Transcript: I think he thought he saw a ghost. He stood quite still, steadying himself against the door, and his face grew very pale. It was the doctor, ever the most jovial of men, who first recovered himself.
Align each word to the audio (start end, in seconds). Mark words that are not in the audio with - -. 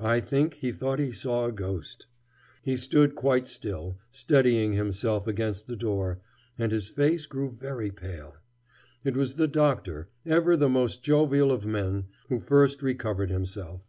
I 0.00 0.20
think 0.20 0.54
he 0.54 0.72
thought 0.72 0.98
he 0.98 1.12
saw 1.12 1.44
a 1.44 1.52
ghost. 1.52 2.06
He 2.62 2.74
stood 2.78 3.14
quite 3.14 3.46
still, 3.46 3.98
steadying 4.10 4.72
himself 4.72 5.26
against 5.26 5.66
the 5.66 5.76
door, 5.76 6.20
and 6.58 6.72
his 6.72 6.88
face 6.88 7.26
grew 7.26 7.50
very 7.50 7.90
pale. 7.90 8.36
It 9.04 9.14
was 9.14 9.34
the 9.34 9.46
doctor, 9.46 10.08
ever 10.24 10.56
the 10.56 10.70
most 10.70 11.02
jovial 11.02 11.52
of 11.52 11.66
men, 11.66 12.06
who 12.30 12.40
first 12.40 12.80
recovered 12.82 13.28
himself. 13.28 13.84